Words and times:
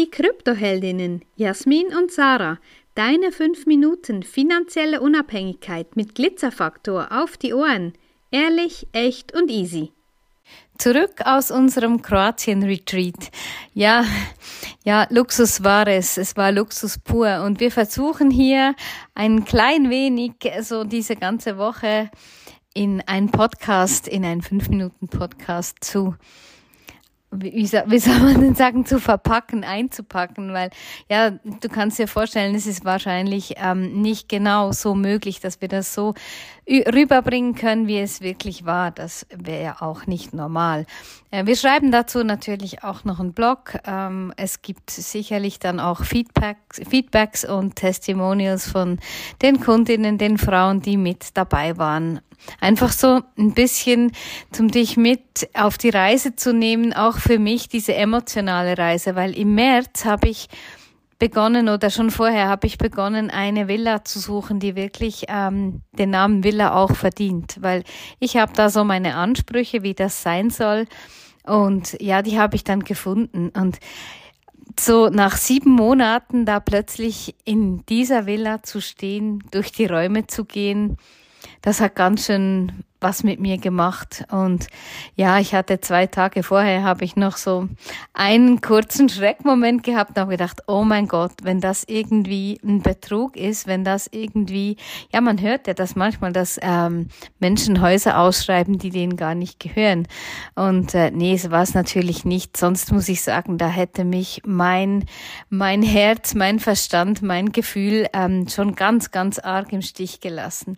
Die 0.00 0.10
Kryptoheldinnen 0.10 1.26
Jasmin 1.36 1.88
und 1.94 2.10
Sarah, 2.10 2.58
deine 2.94 3.32
5 3.32 3.66
Minuten 3.66 4.22
finanzielle 4.22 5.02
Unabhängigkeit 5.02 5.94
mit 5.94 6.14
Glitzerfaktor 6.14 7.08
auf 7.10 7.36
die 7.36 7.52
Ohren. 7.52 7.92
Ehrlich, 8.30 8.86
echt 8.92 9.34
und 9.34 9.50
easy. 9.50 9.92
Zurück 10.78 11.20
aus 11.26 11.50
unserem 11.50 12.00
Kroatien-Retreat. 12.00 13.30
Ja, 13.74 14.06
ja, 14.86 15.06
Luxus 15.10 15.64
war 15.64 15.86
es. 15.86 16.16
Es 16.16 16.34
war 16.34 16.50
Luxus 16.50 16.96
pur. 16.96 17.42
Und 17.44 17.60
wir 17.60 17.70
versuchen 17.70 18.30
hier 18.30 18.74
ein 19.14 19.44
klein 19.44 19.90
wenig 19.90 20.32
so 20.62 20.84
diese 20.84 21.16
ganze 21.16 21.58
Woche 21.58 22.10
in 22.72 23.02
einen 23.02 23.30
Podcast, 23.30 24.08
in 24.08 24.24
einen 24.24 24.40
5-Minuten-Podcast 24.40 25.84
zu 25.84 26.14
wie, 27.32 27.52
wie 27.52 27.98
soll 27.98 28.18
man 28.18 28.40
denn 28.40 28.54
sagen, 28.54 28.84
zu 28.84 28.98
verpacken, 28.98 29.62
einzupacken, 29.62 30.52
weil 30.52 30.70
ja, 31.08 31.30
du 31.30 31.68
kannst 31.68 31.98
dir 31.98 32.08
vorstellen, 32.08 32.54
es 32.54 32.66
ist 32.66 32.84
wahrscheinlich 32.84 33.54
ähm, 33.56 34.02
nicht 34.02 34.28
genau 34.28 34.72
so 34.72 34.94
möglich, 34.94 35.40
dass 35.40 35.60
wir 35.60 35.68
das 35.68 35.94
so 35.94 36.14
rüberbringen 36.68 37.54
können, 37.54 37.86
wie 37.86 37.98
es 37.98 38.20
wirklich 38.20 38.64
war. 38.64 38.90
Das 38.90 39.26
wäre 39.34 39.62
ja 39.62 39.76
auch 39.80 40.06
nicht 40.06 40.34
normal. 40.34 40.86
Äh, 41.30 41.46
wir 41.46 41.56
schreiben 41.56 41.92
dazu 41.92 42.24
natürlich 42.24 42.82
auch 42.82 43.04
noch 43.04 43.20
einen 43.20 43.32
Blog. 43.32 43.78
Ähm, 43.86 44.32
es 44.36 44.62
gibt 44.62 44.90
sicherlich 44.90 45.60
dann 45.60 45.78
auch 45.78 46.04
Feedbacks, 46.04 46.80
Feedbacks 46.88 47.44
und 47.44 47.76
Testimonials 47.76 48.68
von 48.68 48.98
den 49.42 49.60
Kundinnen, 49.60 50.18
den 50.18 50.36
Frauen, 50.36 50.80
die 50.80 50.96
mit 50.96 51.36
dabei 51.36 51.78
waren 51.78 52.20
Einfach 52.60 52.92
so 52.92 53.20
ein 53.38 53.54
bisschen, 53.54 54.12
um 54.58 54.70
dich 54.70 54.96
mit 54.96 55.48
auf 55.54 55.78
die 55.78 55.90
Reise 55.90 56.36
zu 56.36 56.52
nehmen, 56.52 56.92
auch 56.92 57.18
für 57.20 57.38
mich 57.38 57.68
diese 57.68 57.94
emotionale 57.94 58.76
Reise, 58.76 59.14
weil 59.14 59.36
im 59.36 59.54
März 59.54 60.04
habe 60.04 60.28
ich 60.28 60.48
begonnen 61.20 61.68
oder 61.68 61.90
schon 61.90 62.10
vorher 62.10 62.48
habe 62.48 62.66
ich 62.66 62.78
begonnen, 62.78 63.30
eine 63.30 63.68
Villa 63.68 64.04
zu 64.04 64.18
suchen, 64.18 64.58
die 64.58 64.74
wirklich 64.74 65.26
ähm, 65.28 65.82
den 65.92 66.10
Namen 66.10 66.42
Villa 66.42 66.74
auch 66.74 66.96
verdient, 66.96 67.58
weil 67.60 67.84
ich 68.18 68.36
habe 68.36 68.52
da 68.54 68.70
so 68.70 68.84
meine 68.84 69.14
Ansprüche, 69.14 69.82
wie 69.82 69.94
das 69.94 70.22
sein 70.22 70.50
soll. 70.50 70.86
Und 71.44 71.96
ja, 72.00 72.22
die 72.22 72.38
habe 72.38 72.56
ich 72.56 72.64
dann 72.64 72.80
gefunden. 72.80 73.50
Und 73.50 73.78
so 74.78 75.08
nach 75.08 75.36
sieben 75.36 75.72
Monaten 75.72 76.46
da 76.46 76.58
plötzlich 76.58 77.34
in 77.44 77.84
dieser 77.86 78.26
Villa 78.26 78.62
zu 78.62 78.80
stehen, 78.80 79.44
durch 79.50 79.72
die 79.72 79.86
Räume 79.86 80.26
zu 80.26 80.44
gehen, 80.44 80.96
das 81.60 81.80
hat 81.80 81.96
ganz 81.96 82.26
schön 82.26 82.84
was 83.00 83.22
mit 83.22 83.40
mir 83.40 83.58
gemacht. 83.58 84.24
Und 84.30 84.66
ja, 85.16 85.38
ich 85.38 85.54
hatte 85.54 85.80
zwei 85.80 86.06
Tage 86.06 86.42
vorher, 86.42 86.82
habe 86.82 87.04
ich 87.04 87.16
noch 87.16 87.36
so 87.36 87.68
einen 88.12 88.60
kurzen 88.60 89.08
Schreckmoment 89.08 89.82
gehabt 89.82 90.10
und 90.10 90.18
habe 90.18 90.32
gedacht, 90.32 90.62
oh 90.66 90.84
mein 90.84 91.08
Gott, 91.08 91.32
wenn 91.42 91.60
das 91.60 91.84
irgendwie 91.86 92.60
ein 92.64 92.82
Betrug 92.82 93.36
ist, 93.36 93.66
wenn 93.66 93.84
das 93.84 94.08
irgendwie, 94.12 94.76
ja, 95.12 95.20
man 95.20 95.40
hört 95.40 95.66
ja 95.66 95.74
das 95.74 95.96
manchmal, 95.96 96.32
dass 96.32 96.58
ähm, 96.62 97.08
Menschen 97.38 97.80
Häuser 97.80 98.18
ausschreiben, 98.18 98.78
die 98.78 98.90
denen 98.90 99.16
gar 99.16 99.34
nicht 99.34 99.60
gehören. 99.60 100.06
Und 100.54 100.94
äh, 100.94 101.10
nee, 101.10 101.36
so 101.36 101.50
war 101.50 101.62
es 101.62 101.74
natürlich 101.74 102.24
nicht. 102.24 102.56
Sonst 102.56 102.92
muss 102.92 103.08
ich 103.08 103.22
sagen, 103.22 103.58
da 103.58 103.68
hätte 103.68 104.04
mich 104.04 104.42
mein, 104.44 105.04
mein 105.48 105.82
Herz, 105.82 106.34
mein 106.34 106.60
Verstand, 106.60 107.22
mein 107.22 107.52
Gefühl 107.52 108.06
ähm, 108.12 108.48
schon 108.48 108.74
ganz, 108.74 109.10
ganz 109.10 109.38
arg 109.38 109.72
im 109.72 109.82
Stich 109.82 110.20
gelassen. 110.20 110.76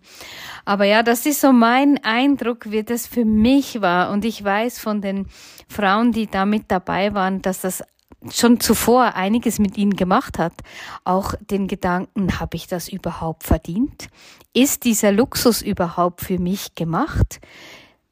Aber 0.65 0.85
ja, 0.85 1.03
das 1.03 1.25
ist 1.25 1.41
so 1.41 1.51
mein 1.51 2.03
Eindruck, 2.13 2.69
wie 2.69 2.83
das 2.83 3.07
für 3.07 3.25
mich 3.25 3.81
war. 3.81 4.11
Und 4.11 4.23
ich 4.23 4.43
weiß 4.43 4.79
von 4.79 5.01
den 5.01 5.25
Frauen, 5.67 6.11
die 6.11 6.27
da 6.27 6.45
mit 6.45 6.65
dabei 6.67 7.13
waren, 7.15 7.41
dass 7.41 7.61
das 7.61 7.83
schon 8.31 8.59
zuvor 8.59 9.15
einiges 9.15 9.57
mit 9.59 9.77
ihnen 9.77 9.95
gemacht 9.95 10.37
hat. 10.37 10.53
Auch 11.03 11.33
den 11.41 11.67
Gedanken, 11.67 12.39
habe 12.39 12.55
ich 12.55 12.67
das 12.67 12.87
überhaupt 12.87 13.43
verdient? 13.43 14.07
Ist 14.53 14.83
dieser 14.83 15.11
Luxus 15.11 15.61
überhaupt 15.61 16.21
für 16.21 16.39
mich 16.39 16.75
gemacht? 16.75 17.41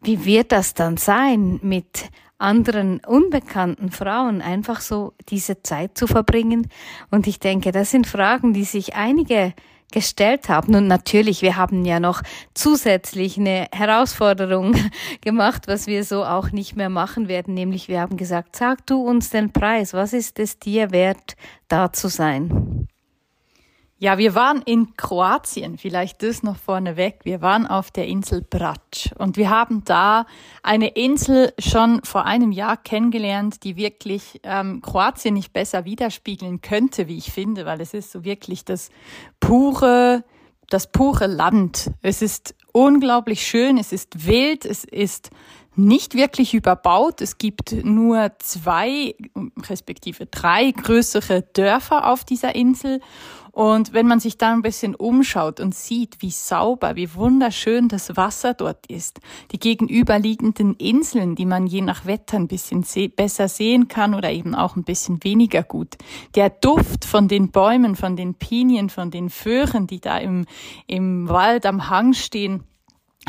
Wie 0.02 0.26
wird 0.26 0.52
das 0.52 0.74
dann 0.74 0.98
sein, 0.98 1.60
mit 1.62 2.10
anderen 2.40 3.02
unbekannten 3.06 3.92
Frauen 3.92 4.42
einfach 4.42 4.82
so 4.82 5.14
diese 5.30 5.62
Zeit 5.62 5.96
zu 5.96 6.08
verbringen? 6.08 6.68
Und 7.12 7.28
ich 7.28 7.40
denke, 7.40 7.72
das 7.72 7.92
sind 7.92 8.08
Fragen, 8.08 8.54
die 8.54 8.64
sich 8.64 8.96
einige 8.96 9.54
gestellt 9.92 10.50
haben. 10.50 10.76
Und 10.76 10.88
natürlich, 10.88 11.42
wir 11.42 11.58
haben 11.58 11.86
ja 11.86 12.00
noch 12.00 12.22
zusätzlich 12.54 13.38
eine 13.38 13.68
Herausforderung 13.72 14.76
gemacht, 15.22 15.68
was 15.68 15.88
wir 15.88 16.04
so 16.04 16.24
auch 16.24 16.52
nicht 16.52 16.76
mehr 16.76 16.90
machen 16.90 17.28
werden, 17.28 17.54
nämlich 17.54 17.88
wir 17.88 18.02
haben 18.02 18.18
gesagt, 18.18 18.56
sag 18.56 18.86
du 18.86 19.02
uns 19.02 19.30
den 19.30 19.52
Preis, 19.52 19.94
was 19.94 20.14
ist 20.14 20.40
es 20.40 20.60
dir 20.60 20.92
wert, 20.92 21.36
da 21.68 21.92
zu 21.94 22.08
sein? 22.08 22.88
Ja, 24.04 24.18
wir 24.18 24.34
waren 24.34 24.64
in 24.64 24.98
Kroatien, 24.98 25.78
vielleicht 25.78 26.24
das 26.24 26.42
noch 26.42 26.58
vorneweg. 26.58 27.20
Wir 27.22 27.44
waren 27.44 27.68
auf 27.68 27.92
der 27.92 28.08
Insel 28.08 28.42
Brač 28.42 29.12
und 29.20 29.38
wir 29.38 29.52
haben 29.52 29.84
da 29.86 30.26
eine 30.64 30.88
Insel 30.88 31.54
schon 31.60 32.02
vor 32.04 32.26
einem 32.26 32.52
Jahr 32.52 32.78
kennengelernt, 32.78 33.64
die 33.64 33.76
wirklich 33.76 34.40
ähm, 34.42 34.82
Kroatien 34.82 35.36
nicht 35.36 35.54
besser 35.54 35.86
widerspiegeln 35.86 36.62
könnte, 36.62 37.08
wie 37.08 37.16
ich 37.20 37.32
finde, 37.32 37.68
weil 37.68 37.80
es 37.80 37.94
ist 37.94 38.12
so 38.12 38.24
wirklich 38.24 38.66
das 38.66 38.90
pure, 39.40 40.24
das 40.72 40.92
pure 40.92 41.28
Land. 41.28 41.92
Es 42.02 42.24
ist 42.24 42.56
unglaublich 42.72 43.46
schön, 43.46 43.78
es 43.78 43.92
ist 43.92 44.26
wild, 44.26 44.66
es 44.66 44.84
ist 44.84 45.30
nicht 45.76 46.16
wirklich 46.16 46.56
überbaut. 46.56 47.22
Es 47.22 47.38
gibt 47.38 47.72
nur 47.86 48.32
zwei, 48.40 49.14
respektive 49.70 50.26
drei 50.26 50.72
größere 50.72 51.44
Dörfer 51.54 52.08
auf 52.08 52.26
dieser 52.26 52.56
Insel 52.56 53.00
und 53.52 53.94
wenn 53.94 54.08
man 54.08 54.20
sich 54.20 54.38
da 54.38 54.54
ein 54.54 54.62
bisschen 54.62 54.96
umschaut 54.96 55.60
und 55.60 55.76
sieht, 55.76 56.22
wie 56.22 56.32
sauber, 56.32 56.96
wie 56.96 57.14
wunderschön 57.16 57.90
das 57.90 58.16
Wasser 58.16 58.54
dort 58.54 58.88
ist, 58.88 59.20
die 59.52 59.60
gegenüberliegenden 59.60 60.76
Inseln, 60.76 61.36
die 61.36 61.46
man 61.46 61.68
je 61.68 61.82
nach 61.82 62.06
Wetter 62.06 62.38
ein 62.38 62.48
bisschen 62.48 62.84
se 62.84 63.10
besser 63.10 63.48
sehen 63.48 63.88
kann 63.88 64.16
oder 64.16 64.32
eben 64.32 64.56
auch 64.56 64.76
ein 64.76 64.84
bisschen 64.84 65.24
weniger 65.24 65.64
gut, 65.64 65.98
der 66.36 66.50
Duft 66.50 67.06
von 67.06 67.28
den 67.28 67.52
Bäumen, 67.52 67.96
von 67.96 68.16
den 68.16 68.36
Pinien, 68.36 68.90
von 68.90 69.12
den 69.12 69.30
Föhren, 69.30 69.88
die 69.88 70.00
da 70.00 70.18
im, 70.18 70.46
im 70.88 71.28
Wald 71.28 71.66
am 71.66 71.90
Hang 71.90 72.14
stehen, 72.14 72.64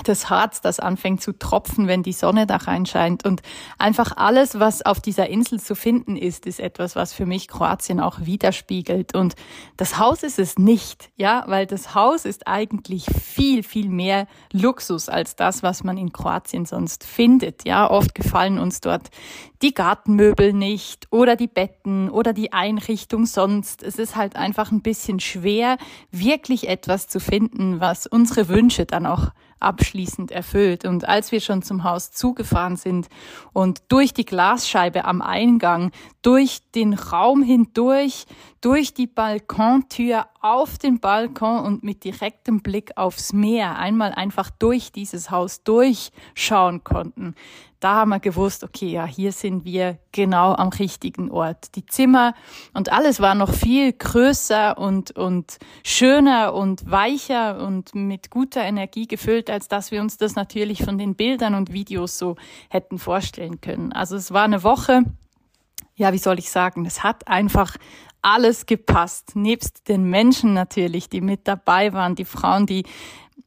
das 0.05 0.31
Harz, 0.31 0.63
das 0.63 0.81
anfängt 0.81 1.21
zu 1.21 1.39
tropfen, 1.39 1.87
wenn 1.87 2.03
die 2.03 2.15
Sonne 2.15 2.47
da 2.47 2.57
reinscheint. 2.57 3.27
Und 3.27 3.43
einfach 3.79 4.17
alles, 4.17 4.59
was 4.59 4.85
auf 4.85 5.01
dieser 5.01 5.29
Insel 5.29 5.61
zu 5.61 5.75
finden 5.75 6.17
ist, 6.17 6.47
ist 6.47 6.61
etwas, 6.61 6.97
was 6.97 7.13
für 7.13 7.27
mich 7.27 7.47
Kroatien 7.47 8.01
auch 8.01 8.21
widerspiegelt. 8.21 9.15
Und 9.15 9.35
das 9.77 9.99
Haus 9.99 10.23
ist 10.23 10.39
es 10.39 10.59
nicht, 10.59 11.11
ja, 11.17 11.45
weil 11.47 11.67
das 11.67 11.95
Haus 11.95 12.25
ist 12.25 12.47
eigentlich 12.47 13.05
viel, 13.05 13.63
viel 13.63 13.91
mehr 13.91 14.27
Luxus 14.51 15.11
als 15.11 15.37
das, 15.37 15.63
was 15.63 15.85
man 15.85 15.99
in 15.99 16.13
Kroatien 16.13 16.65
sonst 16.65 17.05
findet. 17.05 17.67
Ja, 17.67 17.91
oft 17.91 18.15
gefallen 18.15 18.59
uns 18.59 18.81
dort 18.81 19.11
die 19.61 19.75
Gartenmöbel 19.75 20.53
nicht 20.53 21.07
oder 21.11 21.37
die 21.37 21.47
Betten 21.47 22.11
oder 22.11 22.33
die 22.33 22.53
Einrichtung 22.53 23.27
sonst. 23.27 23.83
Es 23.83 23.97
ist 23.97 24.17
halt 24.17 24.37
einfach 24.37 24.73
ein 24.73 24.83
bisschen 24.83 25.21
schwer, 25.21 25.77
wirklich 26.11 26.69
etwas 26.69 27.07
zu 27.07 27.21
finden, 27.21 27.81
was 27.81 28.07
unsere 28.07 28.49
Wünsche 28.49 28.87
dann 28.87 29.07
auch 29.07 29.31
abschließend 29.63 30.31
erfüllt. 30.31 30.85
Und 30.85 31.09
als 31.09 31.33
wir 31.33 31.41
schon 31.41 31.63
zum 31.63 31.85
Haus 31.85 32.11
zugefahren 32.11 32.77
sind 32.77 33.09
und 33.53 33.83
durch 33.89 34.13
die 34.13 34.25
Glasscheibe 34.25 35.05
am 35.05 35.23
Eingang, 35.23 35.91
durch 36.23 36.61
den 36.75 36.95
Raum 36.95 37.43
hindurch, 37.43 38.27
durch 38.61 38.95
die 38.95 39.07
Balkontür 39.07 40.27
auf 40.43 40.77
den 40.77 41.01
Balkon 41.01 41.65
und 41.65 41.83
mit 41.83 42.05
direktem 42.05 42.61
Blick 42.61 42.97
aufs 42.97 43.33
Meer 43.33 43.79
einmal 43.79 44.13
einfach 44.13 44.51
durch 44.51 44.93
dieses 44.93 45.31
Haus 45.31 45.63
durchschauen 45.63 46.85
konnten, 46.85 47.35
da 47.83 47.97
haben 47.97 48.11
wir 48.11 48.21
gewusst, 48.21 48.63
okay, 48.63 48.91
ja, 48.93 49.07
hier 49.07 49.33
sind 49.33 49.65
wir 49.65 49.99
genau 50.13 50.55
am 50.55 50.69
richtigen 50.69 51.33
Ort. 51.33 51.75
Die 51.75 51.85
Zimmer 51.85 52.35
und 52.75 52.93
alles 52.93 53.19
war 53.19 53.35
noch 53.35 53.53
viel 53.53 53.93
größer 53.93 54.79
und, 54.79 55.11
und 55.13 55.59
schöner 55.83 56.55
und 56.55 56.89
weicher 56.89 57.59
und 57.59 57.93
mit 57.95 58.31
guter 58.31 58.63
Energie 58.63 59.09
gefüllt, 59.09 59.51
als 59.51 59.67
dass 59.67 59.91
wir 59.91 60.01
uns 60.01 60.17
das 60.17 60.37
natürlich 60.37 60.85
von 60.85 60.97
den 60.97 61.17
Bildern 61.17 61.57
und 61.57 61.73
Videos 61.73 62.19
so 62.19 62.37
hätten 62.69 63.01
vorstellen 63.01 63.61
können. 63.61 63.93
Also 63.93 64.15
es 64.15 64.33
war 64.33 64.45
eine 64.45 64.63
Woche, 64.63 65.03
ja, 65.97 66.13
wie 66.13 66.19
soll 66.19 66.39
ich 66.39 66.53
sagen, 66.53 66.87
es 66.87 67.03
hat 67.03 67.27
einfach 67.27 67.77
alles 68.23 68.67
gepasst. 68.67 69.35
Nebst 69.35 69.89
den 69.89 70.05
Menschen 70.05 70.55
natürlich, 70.55 71.09
die 71.09 71.21
mit 71.21 71.47
dabei 71.47 71.93
waren, 71.93 72.15
die 72.15 72.25
Frauen, 72.25 72.67
die 72.67 72.85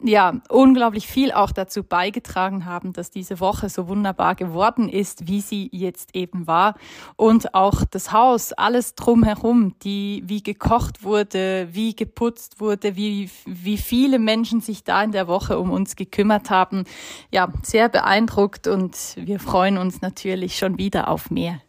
ja, 0.04 0.42
unglaublich 0.50 1.07
viel 1.07 1.31
auch 1.31 1.51
dazu 1.51 1.83
beigetragen 1.83 2.66
haben, 2.66 2.94
dass 2.94 3.12
diese 3.12 3.39
Woche 3.39 3.69
so 3.69 3.88
wunderbar 3.88 4.36
geworden 4.36 4.89
ist, 4.89 5.27
wie 5.27 5.42
sie 5.42 5.69
jetzt 5.72 6.16
eben 6.16 6.48
war. 6.48 6.75
Und 7.16 7.54
auch 7.54 7.83
das 7.89 8.12
Haus, 8.12 8.54
alles 8.54 8.95
drumherum, 8.95 9.77
die, 9.80 10.24
wie 10.25 10.44
gekocht 10.44 11.04
wurde, 11.04 11.69
wie 11.71 11.95
geputzt 11.95 12.60
wurde, 12.60 12.95
wie, 12.95 13.30
wie 13.45 13.78
viele 13.78 14.19
Menschen 14.19 14.62
sich 14.62 14.83
da 14.83 15.01
in 15.04 15.12
der 15.12 15.28
Woche 15.28 15.57
um 15.57 15.71
uns 15.71 15.95
gekümmert 15.95 16.50
haben. 16.50 16.83
Ja, 17.31 17.51
sehr 17.63 17.89
beeindruckt 17.89 18.68
und 18.68 18.95
wir 19.16 19.39
freuen 19.39 19.78
uns 19.78 20.01
natürlich 20.01 20.57
schon 20.57 20.78
wieder 20.78 21.10
auf 21.10 21.31
mehr. 21.31 21.62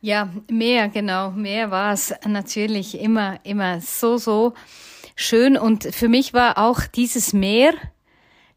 Ja, 0.00 0.28
mehr, 0.48 0.88
genau. 0.88 1.32
Mehr 1.32 1.70
war 1.72 1.92
es 1.92 2.14
natürlich 2.24 3.00
immer, 3.00 3.40
immer 3.44 3.80
so, 3.80 4.16
so 4.16 4.54
schön. 5.16 5.56
Und 5.56 5.84
für 5.92 6.08
mich 6.08 6.32
war 6.32 6.58
auch 6.58 6.82
dieses 6.82 7.32
Meer, 7.32 7.74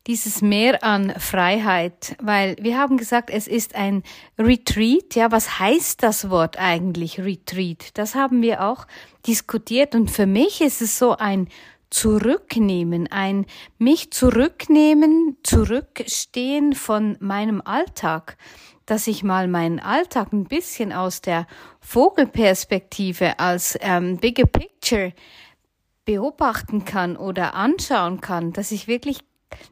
dieses 0.05 0.43
Mehr 0.43 0.83
an 0.83 1.13
Freiheit, 1.17 2.15
weil 2.21 2.57
wir 2.61 2.77
haben 2.77 2.97
gesagt, 2.97 3.31
es 3.31 3.47
ist 3.47 3.73
ein 3.75 4.03
Retreat. 4.38 5.15
Ja, 5.15 5.31
was 5.31 5.59
heißt 5.59 6.03
das 6.03 6.29
Wort 6.29 6.59
eigentlich 6.59 7.19
Retreat? 7.19 7.89
Das 7.95 8.13
haben 8.13 8.43
wir 8.43 8.63
auch 8.63 8.85
diskutiert 9.25 9.95
und 9.95 10.11
für 10.11 10.27
mich 10.27 10.61
ist 10.61 10.81
es 10.81 10.99
so 10.99 11.17
ein 11.17 11.47
Zurücknehmen, 11.89 13.11
ein 13.11 13.45
mich 13.77 14.11
zurücknehmen, 14.11 15.38
zurückstehen 15.43 16.73
von 16.73 17.17
meinem 17.19 17.61
Alltag, 17.61 18.38
dass 18.91 19.07
ich 19.07 19.23
mal 19.23 19.47
meinen 19.47 19.79
Alltag 19.79 20.33
ein 20.33 20.43
bisschen 20.43 20.91
aus 20.91 21.21
der 21.21 21.47
Vogelperspektive 21.79 23.39
als 23.39 23.79
ähm, 23.79 24.17
Bigger 24.17 24.45
Picture 24.45 25.13
beobachten 26.03 26.83
kann 26.83 27.15
oder 27.15 27.55
anschauen 27.55 28.19
kann, 28.19 28.51
dass 28.51 28.69
ich 28.73 28.89
wirklich 28.89 29.19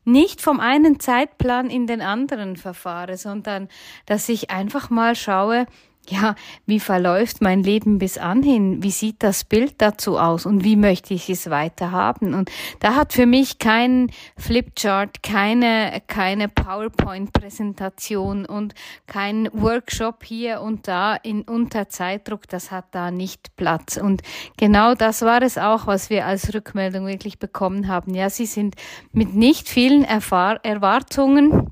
nicht 0.05 0.39
vom 0.39 0.61
einen 0.61 1.01
Zeitplan 1.01 1.69
in 1.69 1.85
den 1.85 1.99
anderen 1.99 2.55
verfahre, 2.55 3.17
sondern 3.17 3.67
dass 4.05 4.29
ich 4.29 4.51
einfach 4.51 4.89
mal 4.89 5.17
schaue, 5.17 5.65
ja, 6.09 6.35
wie 6.65 6.79
verläuft 6.79 7.41
mein 7.41 7.63
Leben 7.63 7.99
bis 7.99 8.17
anhin? 8.17 8.81
Wie 8.83 8.91
sieht 8.91 9.21
das 9.23 9.43
Bild 9.43 9.75
dazu 9.77 10.17
aus 10.17 10.45
und 10.45 10.63
wie 10.63 10.75
möchte 10.75 11.13
ich 11.13 11.29
es 11.29 11.49
weiter 11.49 11.91
haben? 11.91 12.33
Und 12.33 12.49
da 12.79 12.95
hat 12.95 13.13
für 13.13 13.25
mich 13.25 13.59
kein 13.59 14.11
Flipchart, 14.37 15.21
keine, 15.21 16.01
keine 16.07 16.47
PowerPoint-Präsentation 16.47 18.45
und 18.45 18.73
kein 19.07 19.49
Workshop 19.53 20.23
hier 20.23 20.61
und 20.61 20.87
da 20.87 21.15
in 21.15 21.43
unter 21.43 21.89
Zeitdruck, 21.89 22.47
das 22.47 22.71
hat 22.71 22.85
da 22.91 23.11
nicht 23.11 23.55
Platz. 23.55 23.97
Und 23.97 24.21
genau 24.57 24.95
das 24.95 25.21
war 25.21 25.41
es 25.41 25.57
auch, 25.57 25.87
was 25.87 26.09
wir 26.09 26.25
als 26.25 26.53
Rückmeldung 26.53 27.05
wirklich 27.05 27.39
bekommen 27.39 27.87
haben. 27.87 28.13
Ja, 28.15 28.29
sie 28.29 28.45
sind 28.45 28.75
mit 29.11 29.35
nicht 29.35 29.69
vielen 29.69 30.03
Erfahr 30.03 30.59
Erwartungen 30.63 31.68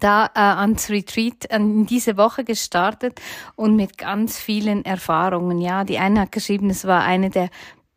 da 0.00 0.26
äh, 0.34 0.40
ans 0.40 0.90
Retreat 0.90 1.44
in 1.46 1.86
diese 1.86 2.16
Woche 2.16 2.44
gestartet 2.44 3.20
und 3.56 3.76
mit 3.76 3.98
ganz 3.98 4.38
vielen 4.38 4.84
Erfahrungen. 4.84 5.60
Ja, 5.60 5.84
die 5.84 5.98
eine 5.98 6.22
hat 6.22 6.32
geschrieben, 6.32 6.70
es 6.70 6.86
war 6.86 7.02
eine 7.04 7.30
der 7.30 7.50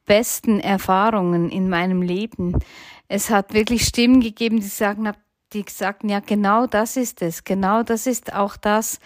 besten 0.06 0.60
Erfahrungen 0.60 1.50
in 1.50 1.70
meinem 1.70 2.02
Leben. 2.02 2.60
Es 3.08 3.30
hat 3.30 3.54
wirklich 3.54 3.86
Stimmen 3.86 4.22
gegeben, 4.22 4.60
die 4.60 4.68
sagen, 4.68 5.12
die 5.54 5.66
sagten, 5.70 6.10
ja, 6.10 6.20
genau 6.20 6.68
das 6.68 6.98
ist 6.98 7.22
es, 7.22 7.44
genau 7.44 7.84
das 7.84 8.08
ist 8.08 8.34
auch 8.34 8.58
das, 8.58 9.00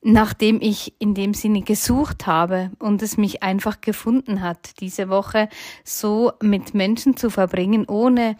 nachdem 0.00 0.60
ich 0.60 0.94
in 1.00 1.14
dem 1.14 1.34
Sinne 1.34 1.62
gesucht 1.62 2.26
habe 2.26 2.70
und 2.78 3.02
es 3.02 3.16
mich 3.16 3.42
einfach 3.42 3.80
gefunden 3.80 4.42
hat, 4.42 4.80
diese 4.80 5.08
Woche 5.08 5.48
so 5.84 6.32
mit 6.40 6.72
Menschen 6.72 7.16
zu 7.16 7.30
verbringen, 7.30 7.84
ohne 7.88 8.36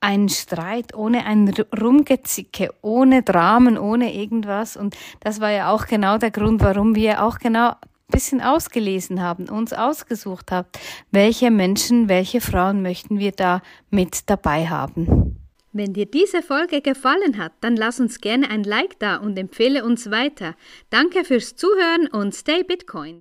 ein 0.00 0.28
Streit, 0.28 0.94
ohne 0.94 1.24
ein 1.26 1.52
Rumgezicke, 1.80 2.72
ohne 2.82 3.22
Dramen, 3.22 3.78
ohne 3.78 4.14
irgendwas. 4.14 4.76
Und 4.76 4.96
das 5.20 5.40
war 5.40 5.50
ja 5.50 5.70
auch 5.70 5.86
genau 5.86 6.18
der 6.18 6.30
Grund, 6.30 6.62
warum 6.62 6.94
wir 6.94 7.24
auch 7.24 7.38
genau 7.38 7.70
ein 7.70 8.12
bisschen 8.12 8.40
ausgelesen 8.40 9.20
haben, 9.22 9.48
uns 9.48 9.72
ausgesucht 9.72 10.50
haben, 10.50 10.68
welche 11.10 11.50
Menschen, 11.50 12.08
welche 12.08 12.40
Frauen 12.40 12.82
möchten 12.82 13.18
wir 13.18 13.32
da 13.32 13.60
mit 13.90 14.30
dabei 14.30 14.66
haben. 14.66 15.36
Wenn 15.72 15.92
dir 15.92 16.06
diese 16.06 16.42
Folge 16.42 16.80
gefallen 16.80 17.36
hat, 17.36 17.52
dann 17.60 17.76
lass 17.76 18.00
uns 18.00 18.20
gerne 18.20 18.50
ein 18.50 18.64
Like 18.64 18.98
da 18.98 19.16
und 19.16 19.38
empfehle 19.38 19.84
uns 19.84 20.10
weiter. 20.10 20.54
Danke 20.90 21.24
fürs 21.24 21.56
Zuhören 21.56 22.08
und 22.08 22.34
stay 22.34 22.62
Bitcoin. 22.62 23.16